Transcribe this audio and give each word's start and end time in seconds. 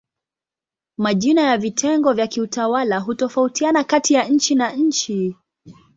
Majina 0.97 1.41
ya 1.41 1.57
vitengo 1.57 2.13
vya 2.13 2.27
kiutawala 2.27 2.99
hutofautiana 2.99 3.83
kati 3.83 4.13
ya 4.13 4.23
nchi 4.27 4.55
na 4.55 4.71
nchi. 4.71 5.35